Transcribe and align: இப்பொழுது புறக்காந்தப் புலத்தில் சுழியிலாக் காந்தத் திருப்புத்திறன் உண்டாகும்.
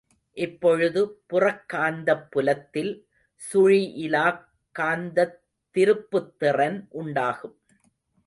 இப்பொழுது 0.33 1.21
புறக்காந்தப் 1.33 2.27
புலத்தில் 2.29 3.07
சுழியிலாக் 3.53 4.45
காந்தத் 4.79 5.39
திருப்புத்திறன் 5.75 6.87
உண்டாகும். 6.89 7.55